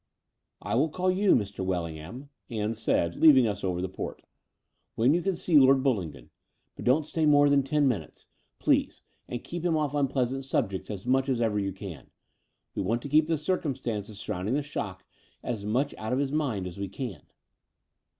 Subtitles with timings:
[0.63, 1.63] *'I will call you, Mr.
[1.63, 4.23] Wellingham," Ann said, leaving us over the port,
[4.97, 6.31] ''when you can see Lord Bullingdon;
[6.75, 8.25] but don't stay more than ten minutes,
[8.57, 12.09] please, and keep him off unpleasant subjects as much as ever you can.
[12.73, 15.05] We want to keep the circumstances surrotmding the shock
[15.43, 17.21] as much out of his mind as we can.'